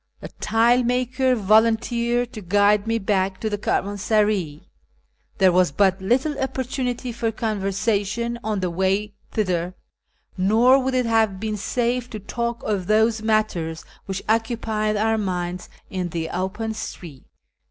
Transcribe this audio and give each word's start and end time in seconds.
The 0.19 0.29
tile 0.39 0.81
maker 0.83 1.35
volun 1.35 1.79
teered 1.79 2.33
to 2.33 2.41
guide 2.41 2.87
me 2.87 2.97
back 2.97 3.39
to 3.39 3.51
the 3.51 3.57
caravansaray. 3.59 4.63
There 5.37 5.51
was 5.51 5.71
but 5.71 6.01
little 6.01 6.33
opi^ortunity 6.33 7.13
for 7.13 7.31
conversation 7.31 8.39
on 8.43 8.61
the 8.61 8.71
way 8.71 9.13
thither, 9.31 9.75
nor 10.35 10.79
would 10.81 10.95
it 10.95 11.05
have 11.05 11.39
been 11.39 11.55
safe 11.55 12.09
to 12.09 12.19
talk 12.19 12.63
of 12.63 12.87
those 12.87 13.21
matters 13.21 13.85
which 14.07 14.25
occu 14.25 14.59
pied 14.59 14.97
our 14.97 15.19
minds 15.19 15.69
in 15.91 16.09
the 16.09 16.29
open 16.31 16.73
street. 16.73 17.25